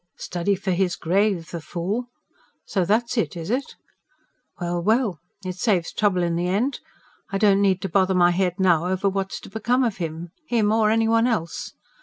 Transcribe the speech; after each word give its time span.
"Study 0.17 0.55
for 0.55 0.71
his 0.71 0.95
grave, 0.95 1.51
the 1.51 1.61
fool! 1.61 2.07
So 2.65 2.85
that's 2.85 3.19
it, 3.19 3.37
is 3.37 3.51
it? 3.51 3.75
Well, 4.59 4.81
well! 4.81 5.19
it 5.45 5.57
saves 5.57 5.93
trouble 5.93 6.23
in 6.23 6.35
the 6.35 6.47
end. 6.47 6.79
I 7.29 7.37
don't 7.37 7.61
need 7.61 7.83
to 7.83 7.87
bother 7.89 8.15
my 8.15 8.31
head 8.31 8.55
now 8.59 8.87
over 8.87 9.07
what's 9.07 9.39
to 9.41 9.49
become 9.51 9.83
of 9.83 9.97
him... 9.97 10.31
him 10.47 10.71
or 10.71 10.89
anyone 10.89 11.27
else. 11.27 11.73